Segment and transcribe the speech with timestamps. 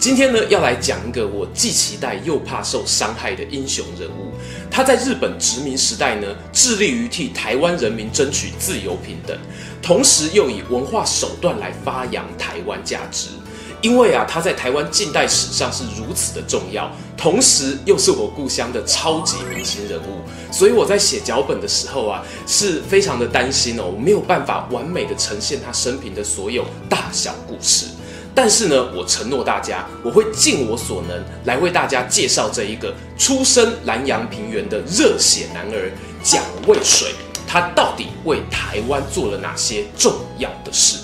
[0.00, 4.32] 今天呢，要来讲一个我既期待又怕受伤害的英雄人物。
[4.70, 9.36] 他在日本殖民时代呢，致力于替台湾人民争取自由平等，
[9.82, 13.28] 同时又以文化手段来发扬台湾价值。
[13.82, 27.84] 因为啊，他在台湾近代史上是如此的重要，同时又是我故乡的超级明星人物，所以我在写脚本的时候啊，是非常的担心哦，我没有办法完美的呈现他生平的所有大小故事。
[28.34, 35.90] 但是呢，我承诺大家，我会尽我所能来为大家介绍这一个出身南洋平原的热血男儿
[36.22, 37.10] 蒋渭水，
[37.46, 40.98] 他到底为台湾做了哪些重要的事？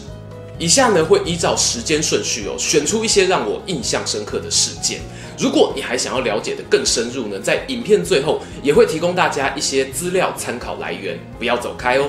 [0.58, 5.00] 以下呢，会依照时间顺序哦，选出一些让我印象深刻的事件。
[5.38, 12.08] 如果你还想要了解的更深入呢，在影片最后也会提供大家一些资料参考来源，不要走开哦。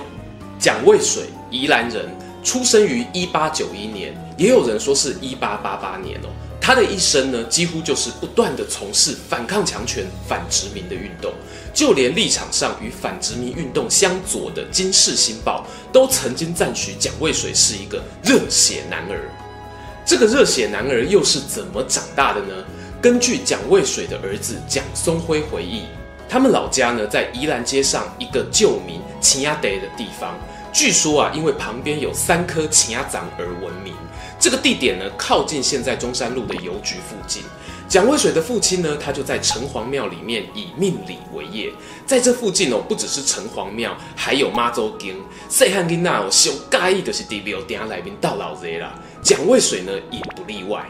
[0.58, 2.06] 蒋渭水，宜兰人。
[2.48, 6.30] 出生于一八九一年，也有人说是一八八八年哦。
[6.62, 11.34] 他的一生呢，几乎就是不断地从事反抗强权、反殖民的运动，
[11.73, 19.30] 就连立场上与反殖民运动相左的《金世新报》都曾经赞许蒋渭水是一个热血男儿。
[20.06, 22.64] 这个热血男儿又是怎么长大的呢？
[23.02, 25.82] 根据蒋渭水的儿子蒋松辉回忆，
[26.30, 30.39] 他们老家呢在宜兰街上一个旧名秦亚德的地方。
[30.78, 33.95] 据说啊，因为旁边有三颗钱仔长而闻名。
[34.39, 37.42] 这个地点呢，靠近现在中山路的邮局附近。
[37.89, 41.73] 蒋渭水的父亲呢，他就在城隍庙里面以命理为业。
[42.05, 45.16] 在这附近哦，不只是城隍庙，还有妈祖经。
[45.50, 48.93] 细汉囡仔哦，上介意就是地庙埕来面到老爷啦。
[49.23, 50.86] 蒋渭水呢，也不例外。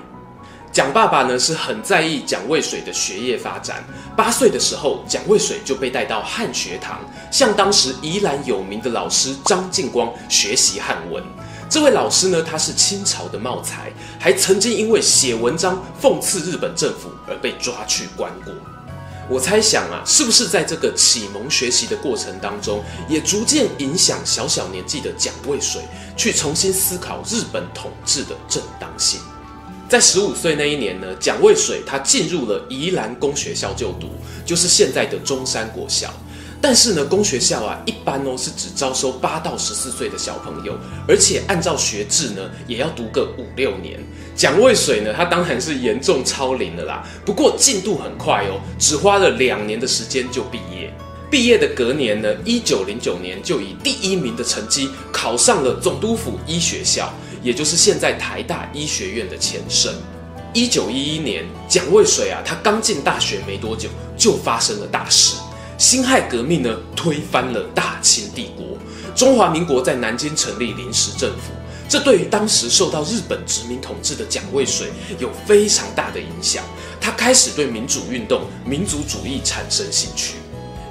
[0.77, 3.83] 蒋爸爸呢是很在意蒋渭水的学业发展。
[4.15, 6.99] 八岁的时候，蒋渭水就被带到汉学堂，
[7.31, 11.23] 向当时宜兰有名的老师张敬光学习汉文。
[11.67, 18.53] 这位老师呢，他是清朝的茂才，还曾经因为写文章讽刺日本政府而被抓去关过。
[19.27, 25.81] 我猜想啊，是不是在这个启蒙学习的过程当中，也逐渐影响小小年纪的蒋渭水
[26.15, 29.19] 去重新思考日本统治的正当性？
[29.89, 34.09] 在十五岁那一年呢，蒋渭水他进入了宜兰公学校就读，
[34.45, 36.13] 就是现在的中山国小。
[36.59, 40.77] 但是呢，公学校啊，一般哦是只招收八到十四岁的小朋友，
[41.07, 43.97] 而且按照学制呢，也要读个五六年。
[44.35, 47.07] 蒋渭水呢，他当然是严重超龄了啦。
[47.23, 50.93] 不过进度很快哦，只花了两年的时间就毕业。
[51.29, 57.13] 毕业的隔年呢，一九零九年就以第一名的成绩考上了总督府医学校。
[57.47, 59.95] 也就是现在台大医学院的前身。
[60.53, 63.87] 一九一一年，蒋渭水啊，他刚进大学没多久，
[64.17, 65.37] 就发生了大事。
[65.77, 68.77] 辛亥革命呢，推翻了大清帝国，
[69.15, 71.53] 中华民国在南京成立临时政府。
[71.87, 76.65] 这对于当时受到日本殖民统治的蒋渭水有非常大的影响。
[76.99, 80.33] 他开始对民主运动、民族主义产生兴趣。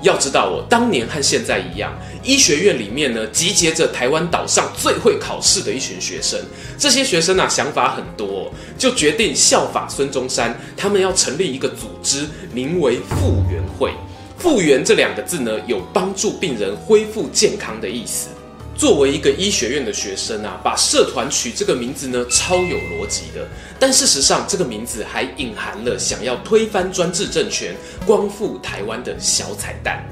[0.06, 6.40] 要知道我，当年和现在一样，医学院里面呢，集结着台湾岛上最会考试的一群学生。
[6.78, 13.90] 这些学生啊，想法很多，就决定效法孙中山，他们要成立一个组织，名为复原会。
[14.38, 18.28] 复原这两个字呢，有帮助病人恢复健康的意思。
[18.76, 23.48] 作为一个医学院的学生啊，把社团取这个名字呢，超有逻辑的。
[23.78, 30.04] 但事实上，这个名字还隐含了想要推翻专制政权、光复台湾的小彩蛋。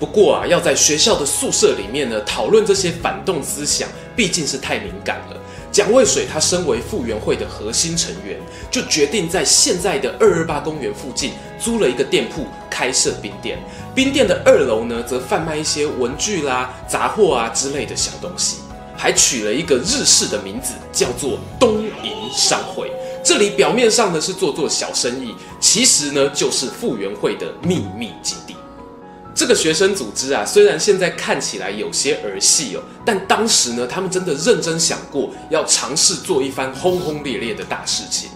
[0.00, 5.40] 不过啊，要在学校的宿舍里面呢，讨论这些反动思想，毕竟是太敏感了。
[5.70, 8.40] 蒋渭水他身为复原会的核心成员，
[8.70, 13.58] 就决定在现在的二二八公园附近租了一个店铺，开设冰店。
[13.94, 18.58] 冰店的二楼呢，则贩卖一些文具啦、杂货啊之类的小东西，
[18.96, 22.90] 还取了一个日式的名字，叫做东瀛商会。
[23.24, 28.54] 这里表面上呢是做做小生意，其实呢就是复原会的秘密基地。
[29.34, 38.30] 这个学生组织啊，虽然现在看起来有些儿戏哦，但当时呢，他们真的认真想过要尝试做一番轰轰烈烈的大事情。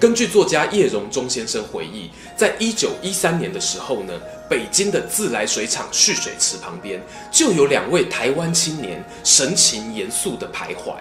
[0.00, 4.14] 根据作家叶荣钟先生回忆，在一九一三年的时候呢，
[4.48, 6.98] 北京的自来水厂蓄水池旁边
[7.30, 10.94] 就有两位台湾青年神情严肃地徘徊，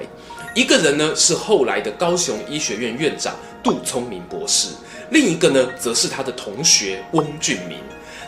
[0.53, 4.67] 一个人呢是后来的高雄医学院院长杜聪明博士，
[5.11, 7.77] 另一个呢则是他的同学翁俊明。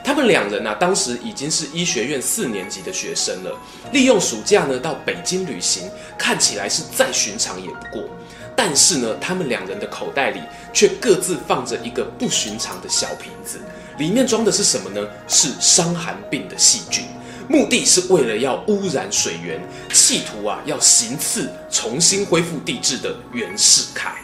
[0.06, 3.52] 他们两人啊，当时已经是医学院四年级的学生了，
[3.92, 8.10] 利用暑假呢到北京旅行，看起来是再寻常也不过。
[8.56, 13.60] 但是呢，他们两人的口袋里却各自放着一个不寻常的小瓶子，
[13.98, 15.08] 里面装的是什么呢？
[15.28, 17.06] 是伤寒病的细菌，
[17.48, 19.60] 目的是为了要污染水源，
[19.94, 24.16] 企图啊要行刺重新恢复地质的袁世凯。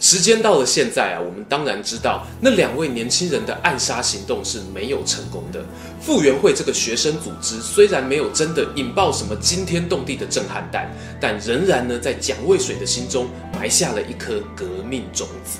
[0.00, 5.60] 时间到了现在啊，我们当然知道那两位年轻人的暗杀行动是没有成功的。
[6.00, 10.88] 复原会这个学生组织虽然没有真的引爆什么惊天动地的震撼弹，
[11.20, 15.58] 但仍然呢在蒋渭水的心中埋下了一颗革命种子。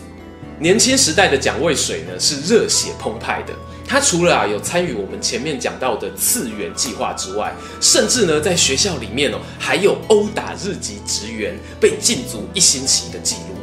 [0.60, 3.52] 年轻时代的蒋渭水呢是热血澎湃的，
[3.86, 13.57] 他除了啊有参与我们前面讲到的次元计划之外，甚至呢在学校里面哦还有殴打日籍职员被禁足一星期的记录。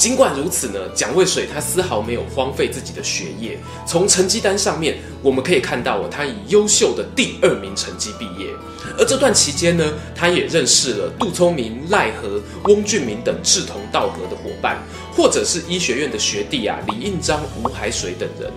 [0.00, 3.58] 尽管如此呢，蒋渭水他丝毫没有荒废自己的学业。
[3.86, 8.48] 从成绩单上面，我们可以看到，他以优秀的第二名成绩毕业。
[8.96, 14.78] 而这段期间呢，他也认识了杜聪明、赖和、翁俊明等志同道合的伙伴，
[15.14, 18.50] 或者是医学院的学弟啊，李应章、吴海水等人。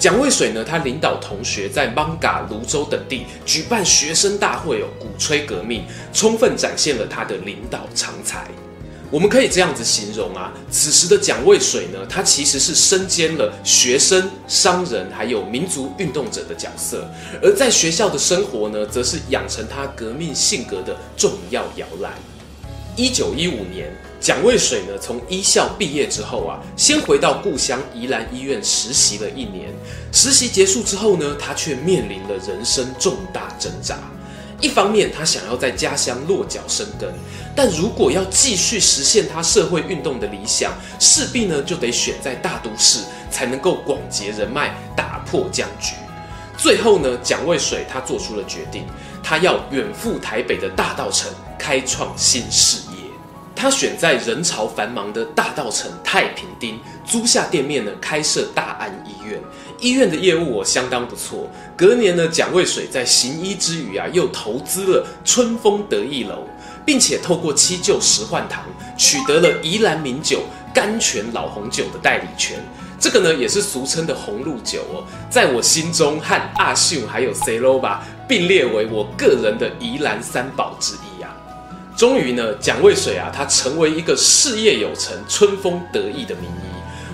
[0.00, 8.48] 蒋渭水呢，他领导同学在艋舺、泸州等地举办学生大会哦，鼓吹革命，充分展现了他的领导长才。
[9.10, 17.08] 我们可以这样子形容啊，此时的蒋渭水呢，他其实是身兼了学生、商人，还有民族运动者的角色，
[17.42, 22.12] 而在学校的生活呢，则是养成他革命性格的重要摇篮。
[22.96, 23.90] 一九一五年，
[24.20, 29.72] 蒋渭水呢从医校毕业之后啊，先回到故乡宜兰医院实习了一年。
[30.12, 33.98] 实习结束之后呢，他却面临了人生重大挣扎。
[34.60, 37.08] 一方面，他想要在家乡落脚生根，
[37.54, 45.94] 但如果要继续实现他社会运动的理想，势必呢就得选在大都市，才能够广结人脉，打破僵局。
[46.56, 48.84] 最后呢，蒋渭水他做出了决定，
[49.22, 52.87] 他要远赴台北的大道城，开创新事业。
[53.58, 59.40] 他选在人潮繁忙的大稻埕太平町租下店面呢，开设大安医院。
[59.80, 61.50] 医院的业务我相当不错。
[61.76, 66.46] 隔年呢，蒋渭水在行医之余啊，又投资了春风得意楼，
[66.86, 68.64] 并且透过七旧十换堂，
[68.96, 72.64] 取得了宜兰名酒甘泉老红酒的代理权。
[73.00, 81.07] 这个呢，也是俗称的红露酒哦，在我心中和阿秀还有 C 罗吧并列为我个人的宜兰三宝之一。
[81.98, 86.68] 终于呢，蒋渭水啊，他成为一个事业有成、春风得意的名医。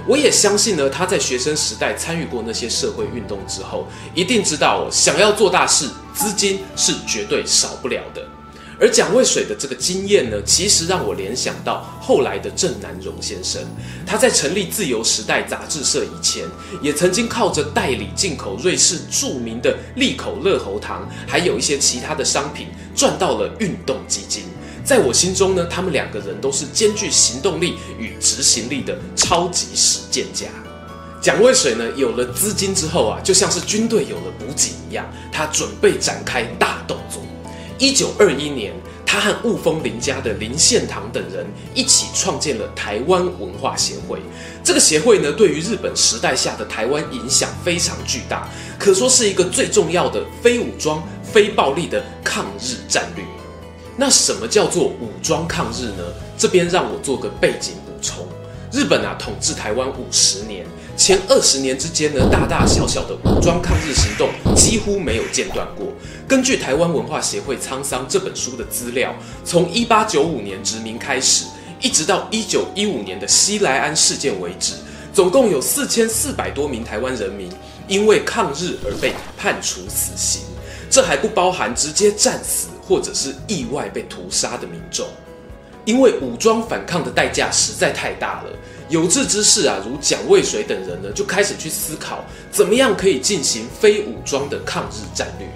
[0.06, 8.20] 我也相信呢，他在学生时代参与过那些社会运动之后，一定知道想要做大事，资金是绝对少不了的。
[8.78, 13.62] 而蒋渭水的这个经验呢，其实让我联想到后来的郑南榕先生。
[14.04, 16.44] 他在成立自由时代杂志社以前，
[16.82, 24.42] 也曾经靠着代理进口瑞士著名的利口乐喉糖，还有一些其他的商品，赚到了运动基金。
[24.84, 30.46] 在我心中呢，他们两个人都是兼具行动力与执行力的超级实践家。
[31.22, 37.22] 蒋渭水呢，有了资金之后啊，就像是军队有了补给一样，他准备展开大动作。
[37.78, 38.74] 一九二一年，
[39.06, 44.18] 他和雾峰林家的林献堂等人一起创建了台湾文化协会。
[44.62, 48.46] 这个协会呢，对于日本时代下的台湾影响非常巨大，
[48.78, 53.24] 可说是一个最重要的非武装、非暴力的抗日战略。
[53.96, 56.02] 那什么叫做武装抗日呢？
[56.36, 58.26] 这边让我做个背景补充。
[58.72, 65.86] 日本啊统治台湾五十年，前二十年之间呢，大大小小的武装抗日行动几乎没有间断过。
[66.26, 71.44] 根据台湾文化协会沧桑这本书的资料，从一八九五年殖民开始，
[71.80, 74.74] 一直到一九一五年的西来庵事件为止，
[75.12, 77.48] 总共有四千四百多名台湾人民
[77.86, 80.42] 因为抗日而被判处死刑，
[80.90, 82.66] 这还不包含直接战死。
[82.86, 85.06] 或者是意外被屠杀的民众，
[85.84, 88.50] 因为武装反抗的代价实在太大了，
[88.88, 95.48] 有志之士啊，如蒋渭水等人呢，就开始去思考怎么样可以进行非武装的抗日战略。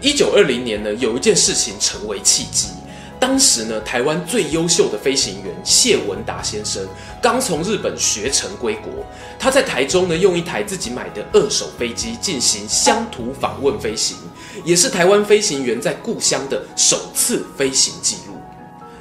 [0.00, 2.68] 一九二零年呢，有一件事情成为契机，
[3.26, 6.86] 当时呢，台湾最优秀的飞行员谢文达先生
[7.20, 9.04] 刚从日本学成归国，
[9.36, 14.16] 他在台中呢，用一台自己买的二手飞机进行乡土访问飞行。
[14.64, 18.34] 也是台湾飞行员在故乡的首次飞行记录。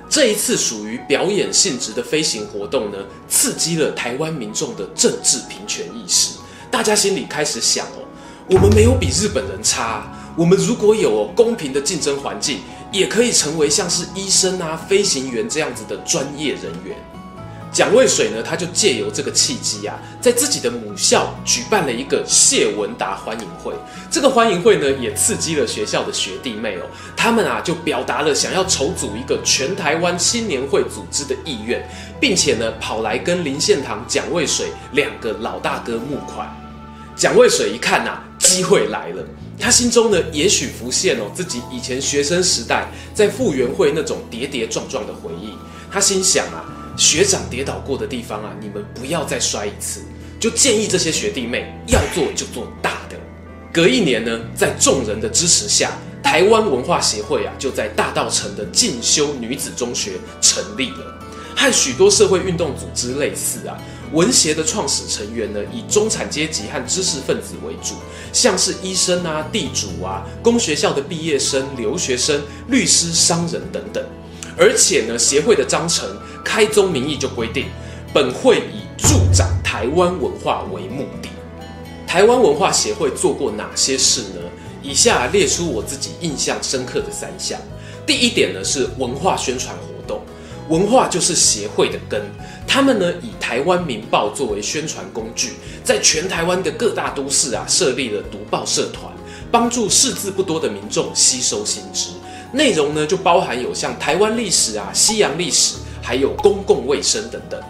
[0.09, 2.97] 这一次属于表演性质的飞行活动呢，
[3.29, 6.31] 刺激了台湾民众的政治平权意识。
[6.71, 8.01] 大家心里开始想哦，
[8.49, 12.61] 我们没有比日本人差，我们如果有公平的竞争环境，
[12.95, 16.95] 也可以成为像是医生啊、飞行员这样子的专业人员。
[17.69, 23.73] 蒋渭水呢，他就借由这个契机啊，在自己的母校举办了一个谢文达欢迎会。
[24.09, 26.83] 这个欢迎会呢，也刺激了学校的学弟妹哦，
[27.17, 31.85] 他们啊就表达了想要筹组一个全台湾青年会组织的意愿，
[32.17, 36.49] 并且呢，跑来跟林献堂、蒋渭水两个老大哥募款。
[37.13, 39.21] 蒋渭水一看呐、啊，机会来了，
[39.59, 45.53] 他心中呢，也许浮现哦自己以前学生时代在复员会那种跌跌撞撞的回忆。
[45.91, 46.65] 他心想啊。
[46.97, 49.99] 学长跌倒过的地方啊，你们不要再摔一次。
[50.39, 53.17] 就建议这些学弟妹要做就做大的。
[53.73, 55.91] 隔一年呢，在众人的支持下，
[56.23, 61.21] 台湾文化协会啊就在大道城的进修女子中学成立了。
[61.53, 63.75] 和许多社会运动组织类似啊，
[64.13, 67.95] 文协的创始成员呢以中产阶级和知识分子为主，
[68.31, 74.03] 像是医生啊、地主啊、公学校的毕业生、留学生、律师、商人等等。
[74.57, 76.07] 而且呢，协会的章程
[76.43, 77.65] 开宗明义就规定，
[78.13, 81.29] 本会以助长台湾文化为目的。
[82.07, 84.39] 台湾文化协会做过哪些事呢？
[84.81, 87.59] 以下列出我自己印象深刻的三项。
[88.05, 89.94] 第一点呢是文化宣传活动，
[90.69, 92.21] 文化就是协会的根。
[92.67, 95.53] 他们呢以台湾民报作为宣传工具，
[95.83, 99.11] 在全台湾的各大都市啊设立了读报社团，
[99.51, 102.09] 帮助识字不多的民众吸收新知。
[102.51, 107.61] 内容呢，就包含有像台湾历史啊、西洋历史，还有公共卫生等等。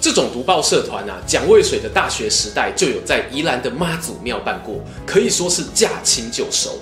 [0.00, 6.78] 这种读报社团啊，蒋渭水的大学时代就有在宜兰的妈祖庙办过，可以说是驾轻就熟。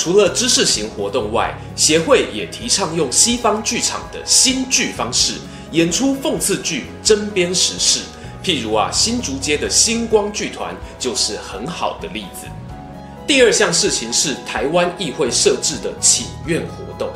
[0.00, 5.34] 除了知识型活动外，协会也提倡用西方剧场的新剧方式
[5.72, 8.00] 演出讽刺剧，针砭时事。
[8.42, 12.46] 譬如啊，新竹街的星光剧团就是很好的例子。
[13.26, 17.10] 第二项事情是台湾议会设置的请愿活动，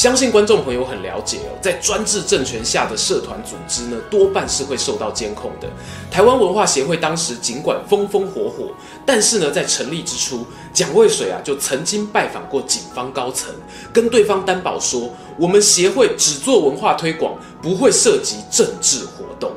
[0.00, 5.68] 相信观众朋友很了解哦，在专制政权下的社团组织呢，多半是会受到监控的。
[6.10, 8.72] 台湾文化协会当时尽管风风火火，
[9.04, 13.52] 但是呢，在成立之初，蒋渭水啊就曾经拜访过警方高层，
[13.92, 19.52] 跟对方担保说，我们协会只做文化推广，不会涉及政治活动。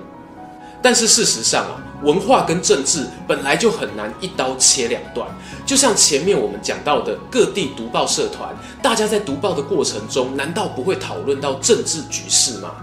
[0.82, 5.27] 但是事实上啊，文化跟政治本来就很难一刀切两断。
[5.65, 12.75] 就像前面我们讲到的各地读报社团，大家在读报的过程中，难道不会讨论到政治局势吗？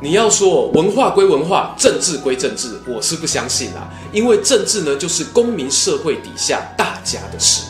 [0.00, 3.88] 你要说文化归文化，政治归政治，我是不相信啦。
[4.12, 7.64] 因为政治呢，就是公民社会底下大家的事。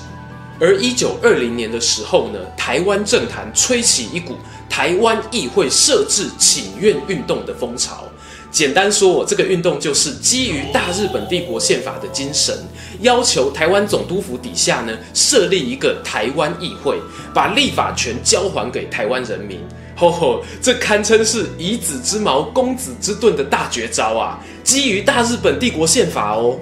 [0.60, 4.36] 而一九二零年的时候呢，台湾政坛吹起一股
[4.68, 8.04] 台湾议会设置请愿运动的风潮。
[8.50, 12.56] 简单说，这个运动就是基于大日本帝国宪法的精神，
[13.00, 16.98] 要求台湾总督府底下呢设立一个台湾议会，
[17.34, 19.60] 把立法权交还给台湾人民。
[19.98, 24.38] 吼吼，这堪称是以子之矛攻子之盾的大绝招啊！
[24.62, 26.56] 基于大日本帝国宪法哦。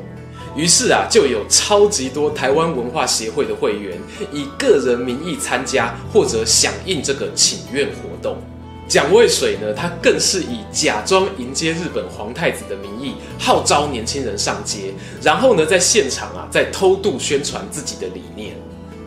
[0.57, 3.99] 于是啊，就有超级多台湾文化协会的会员
[4.33, 8.39] 以个人名义参加或者响应这个请愿活动。
[8.89, 18.55] 蒋渭水呢，他更是以假装迎接日本皇太子的名义号召年轻人上街，然后呢，在现场啊，再偷渡宣传自己的理念。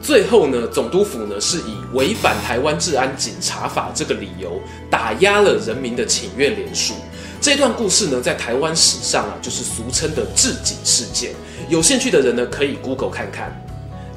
[0.01, 6.93] 最后呢，总督府呢是以违反台湾治安警察法这个理由打压了人民的请愿连署。
[7.39, 11.31] 这段故事呢，在台湾史上啊，就是俗称的治警事件。
[11.69, 13.57] 有兴趣的人呢，可以 Google 看看。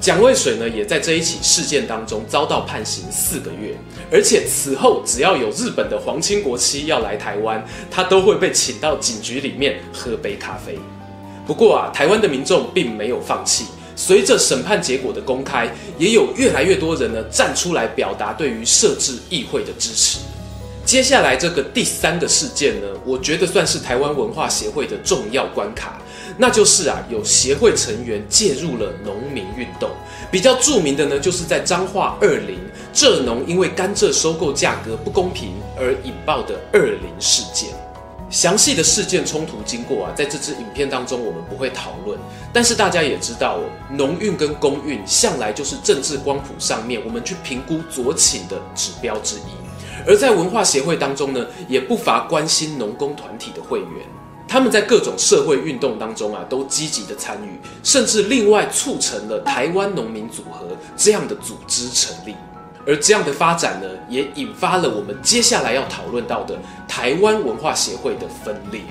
[0.02, 3.72] 蒋渭水呢，也在这一起事件当中遭到判刑四个月，
[4.10, 10.76] 而且此后只要有日本的皇亲国戚要来台湾，他都会被请到警局里面喝杯咖啡。
[11.46, 20.18] 不过啊，台湾的民众并没有放弃，随着审判结果的公开，也有越来越多人呢站出来表达对于设置议会的支持。
[20.84, 25.98] 接下来这个第三个事件呢，我觉得算是台湾文化协会的重要关卡。
[26.38, 29.90] 那就是啊，有协会成员介入了农民运动。
[30.30, 32.58] 比较著名的呢，就是在彰化二林，
[32.92, 37.68] 蔗农因为甘蔗收购价格不公平而引爆的二林事件。
[38.30, 42.18] 详细的事件冲突经过啊，在这支影片当中我们不会讨论。
[42.50, 49.61] 但是大家也知道哦，农运跟工运向来就是政治光谱上面我们去评估左倾的指标之一。
[50.06, 53.88] 而在文化协会当中呢，也不乏关心农工团体的会员。
[54.48, 62.34] 他们在各种社会运动当中啊，都积极的参与，甚至另外促成了台湾农民组合这样的组织成立。
[62.84, 68.82] 而这样的发展呢，也引发了我们接下来要讨论到的台湾文化协会的分裂。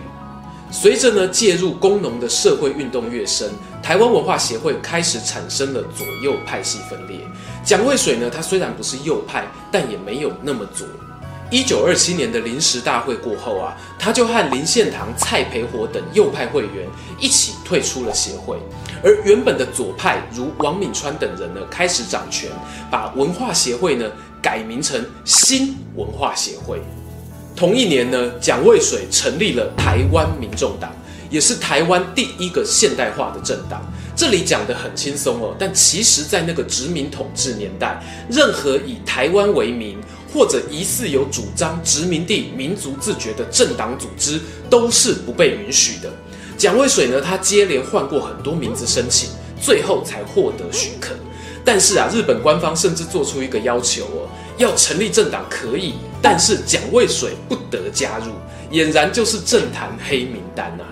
[0.71, 3.51] 随着呢介入工农的社会运动越深，
[3.83, 7.19] 台湾文化协会开始产生了左右派系分裂。
[7.63, 10.87] 蒋渭水呢，他虽然不是右派，但也没有那么左。
[11.49, 16.87] 一九二七年的临时大会过后啊，他就和林献堂、蔡培火等右派会员
[17.19, 18.57] 一起退出了协会，
[19.03, 22.49] 而原本的左派如王敏川等人呢，开始掌权，
[22.89, 24.09] 把文化协会呢
[24.41, 26.81] 改名成新文化协会。
[27.61, 30.91] 同一年呢，蒋渭水成立了台湾民众党，
[31.29, 33.79] 也是台湾第一个现代化的政党。
[34.15, 38.01] 这里讲得很轻松哦，但其实，在那个殖民统治年代，
[38.31, 39.95] 任何以台湾为名，
[40.33, 46.11] 或者疑似有主张殖民地民族自觉的政党组织都是不被允许的。
[46.57, 49.29] 蒋渭水呢，他接连换过很多名字申请，
[49.61, 51.13] 最后才获得许可。
[51.63, 54.27] 但是啊，日本官方甚至做出一个要求哦，
[54.57, 58.31] 要成立政党可以，但是蒋渭水不得加入，
[58.71, 60.85] 俨然就是政坛黑名单啊。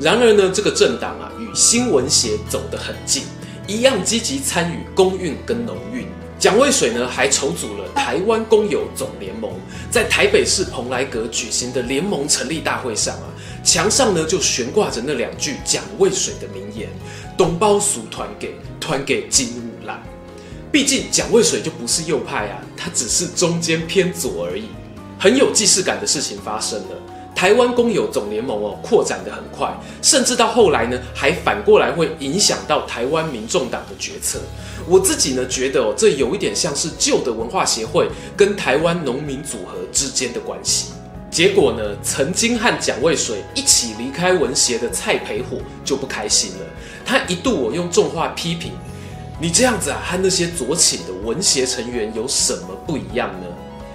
[0.00, 3.24] 然而呢，这个政党啊，与新闻协走得很近，
[3.66, 6.06] 一样积极参与公运跟农运。
[6.38, 9.50] 蒋渭水呢，还筹组了台湾工友总联盟，
[9.90, 13.26] 在台北市蓬莱阁举行的联盟成立大会上啊，
[13.64, 16.88] 墙上呢就悬挂着那两句蒋渭水的名言
[17.36, 19.60] ：“东包俗团给，团给金。”
[20.70, 24.64] 毕竟蒋渭水就不是右派啊，他只是中间偏左而已。
[25.18, 26.96] 很有既视感的事情发生了。
[27.34, 29.72] 台湾公有总联盟哦，扩展得很快，
[30.02, 34.40] 甚至到后来呢，还反过来会影响到台湾民众党的决策。
[34.88, 40.92] 我自己呢觉得哦，这有一点像是旧的文化协会跟台湾农民组合之间的关系。
[41.30, 46.66] 结果呢，曾经和蒋渭水一起离开文协的蔡培火就不开心了，
[47.04, 48.72] 他一度我用重话批评
[49.40, 53.46] ：“你这样子啊，和那些左倾的文协成员有什么不一样呢？”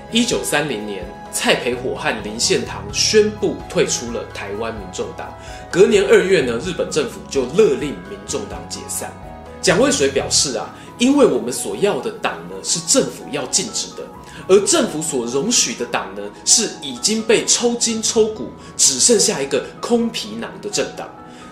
[0.10, 5.34] 一九三零年，蔡培火和林献堂宣布退出了台湾民众党。
[5.70, 9.12] 隔年二月呢，日本政府就勒令民众党解散。
[9.60, 14.04] 蒋渭水表示啊，因为我们所要的党呢是政府要禁止的，
[14.48, 21.10] 而政府所容许的党呢是已经被抽筋抽骨，只剩下一个空皮囊的政党。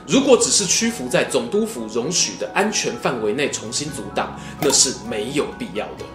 [0.08, 6.05] 如果只是屈服在总督府容许的安全范围内重新阻挡，那是没有必要的。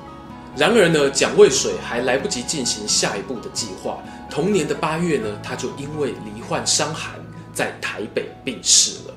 [0.57, 3.99] 然而呢，蒋渭水还来不及进行下一步的计划。
[4.31, 7.13] 同年的八月呢，他就因为罹患伤寒，
[7.55, 9.15] 在台北病逝了。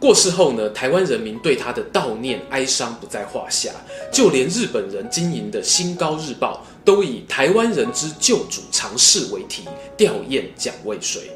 [0.00, 3.70] 过世后呢，台湾人民对他的悼念哀伤不在话下，
[4.12, 9.64] 就连日本人经营的《新高日报》都以“台湾人之救主长逝”为题
[9.96, 11.30] 吊唁蒋渭水。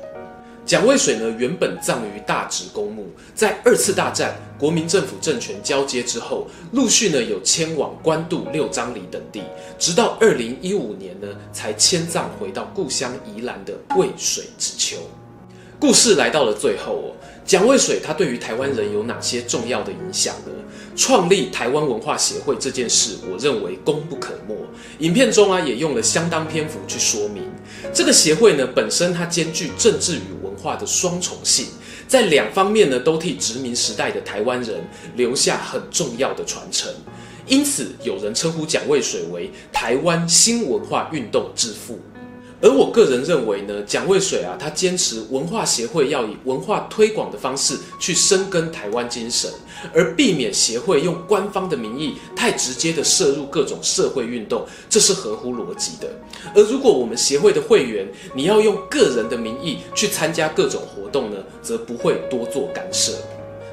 [0.72, 3.04] 蒋渭水呢，原本葬于大直公墓，
[3.34, 9.42] 在二次大战国民政府政权交接之后，陆续呢有迁往关渡、六张犁等地，
[9.78, 14.96] 直到二零一五年呢，才迁葬回到故乡宜兰的渭水之丘。
[15.78, 17.12] 故事来到了最后哦，
[17.44, 20.52] 蒋渭水他对于台湾人有哪些重要的影响呢？
[20.96, 24.56] 创立台湾文化协会这件事，我认为功不可没。
[25.00, 27.42] 影片中啊，也用了相当篇幅去说明，
[27.92, 31.66] 这个协会呢本身它兼具政治与文化的双重性，
[32.06, 34.84] 在两方面呢都替殖民时代的台湾人
[35.16, 36.92] 留下很重要的传承。
[37.46, 41.98] 因此，有人称呼蒋渭水为台湾新文化运动之父。
[42.62, 49.50] 而我个人认为呢，蒋渭水啊，他坚持文化协会要以文化推广的方式去深耕台湾精神，
[49.92, 56.08] 而避免协会用官方的名义太直接的涉入各种社会运动，这是合乎逻辑的。
[56.54, 63.12] 而如果我们协会的会员，你要用个人的名义去参加各种活动呢，则不会多做干涉。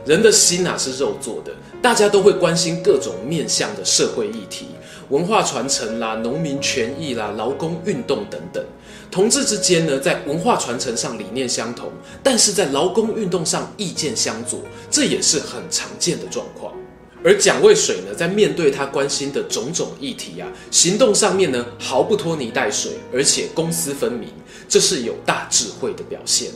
[0.06, 4.65] 人的心啊是肉做的，大家都会关心各种面向的社会议题。
[5.08, 8.64] 文化传承啦，农民权益啦，劳工运动等等，
[9.10, 11.90] 同志之间呢，在文化传承上理念相同，
[12.22, 16.74] 但是在劳工运动上意见相左，这也是很常见的状况。
[17.24, 24.30] 而蒋渭水呢，在面对他关心的种种议题啊，行动上面呢，毫不拖泥带水，而且公私分明，
[24.70, 26.52] 这是有大智慧的表现。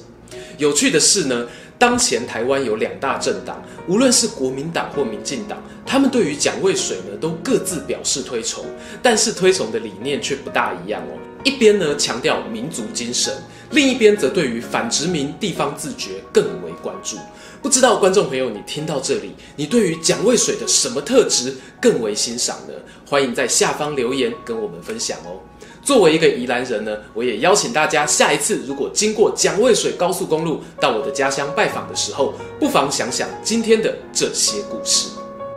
[0.58, 8.66] 有趣的是呢，当前台湾有两大政党，无论是国民党或民进党，他们对于蒋渭水呢都各自表示推崇，
[9.02, 11.18] 但是推崇的理念却不大一样哦。
[11.44, 13.34] 一边呢强调民族精神，
[13.72, 17.18] 另一边则对于反殖民、地方自觉更为关注。
[17.62, 22.74] 不知道观众朋友，你听到这里，你对于蒋渭水的什么特质更为欣赏呢？
[23.06, 25.40] 欢迎在下方留言跟我们分享哦。
[25.84, 35.10] 作为一个宜兰人呢，我也邀请大家，下一次如果经过蒋渭水高速公路到我的家乡拜访的时候，不妨想想今天的这些故事。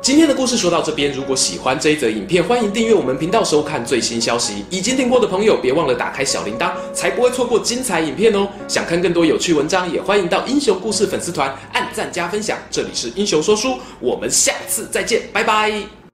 [0.03, 4.65] 今天的故事说到这边，如果喜欢这一则影片，欢迎订阅我们频道收看最新消息。
[4.71, 8.47] 已经订过的朋友，别忘了打开小铃铛，才不会错过精彩影片哦。
[8.69, 12.57] 想看更多有趣文章，也欢迎到英雄故事粉丝团按赞加分享。
[12.71, 16.06] 这里是英雄说书，我们下次再见，拜拜。